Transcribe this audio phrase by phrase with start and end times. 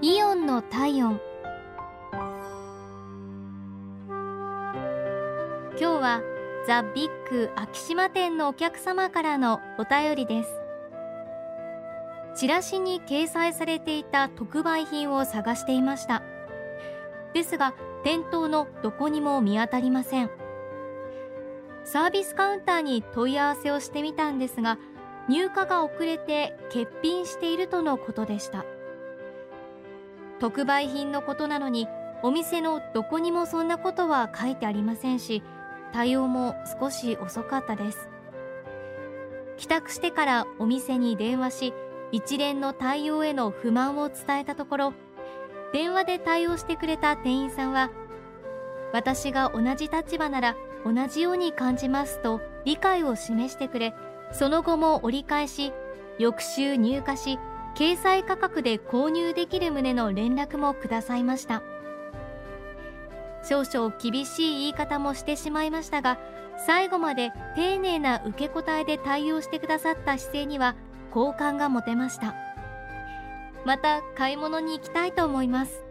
[0.00, 1.20] イオンの体温。
[5.72, 6.22] 今日は
[6.68, 10.60] ザ・ビッグ昭島店のお客様からのお便りです。
[12.36, 16.22] チラシに掲載されていた特売品を探していました。
[17.34, 20.30] ですが店頭のどこにも見当たりません。
[21.82, 24.78] サービスカウンターに問い合わせをしてみたんですが
[25.28, 28.64] 入荷が遅れて欠品しているとのことでした。
[30.40, 31.88] 特売品のことなのに
[32.22, 35.42] お店のどこにもそんなことは書いてありませんし
[35.92, 38.08] 対応も少し遅かったです。
[39.58, 41.74] 帰宅してからお店に電話し
[42.12, 44.94] 一連の対応への不満を伝えたところ
[45.72, 47.90] 電話で対応してくれた店員さんは
[48.92, 53.94] 私が同じ立場なら同じように感じますと理解を示してくれ
[54.32, 55.72] その後も折り返し
[56.18, 57.38] 翌週入荷し
[57.78, 61.62] 掲載価格で購入できる旨の連絡もくださいました。
[63.44, 66.18] 少々厳しい言い方もしてしまいましたが
[66.66, 70.74] 最後まで丁寧な受け答えで対応してくださった姿勢には
[71.12, 72.34] 好感が持てました。
[73.64, 75.87] また買い物に行きたいと思います。